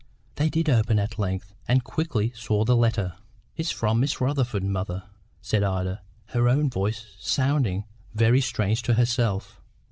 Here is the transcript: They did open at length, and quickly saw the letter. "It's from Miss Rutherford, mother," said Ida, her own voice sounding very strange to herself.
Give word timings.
They 0.33 0.49
did 0.49 0.67
open 0.67 0.97
at 0.97 1.19
length, 1.19 1.53
and 1.67 1.83
quickly 1.83 2.33
saw 2.35 2.65
the 2.65 2.75
letter. 2.75 3.13
"It's 3.55 3.69
from 3.69 3.99
Miss 3.99 4.19
Rutherford, 4.19 4.63
mother," 4.63 5.03
said 5.43 5.61
Ida, 5.61 6.01
her 6.29 6.49
own 6.49 6.71
voice 6.71 7.15
sounding 7.19 7.83
very 8.11 8.41
strange 8.41 8.81
to 8.81 8.95
herself. 8.95 9.61